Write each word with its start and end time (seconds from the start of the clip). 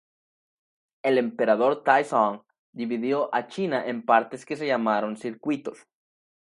El 1.03 1.19
emperador 1.19 1.83
Taizong 1.83 2.41
dividió 2.71 3.29
a 3.35 3.45
China 3.45 3.85
en 3.85 4.03
partes 4.03 4.47
que 4.47 4.55
se 4.55 4.65
llamaron 4.65 5.15
"circuitos". 5.15 5.85